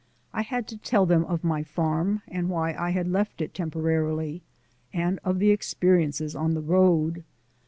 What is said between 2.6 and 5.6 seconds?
I had left it temporarily, and of the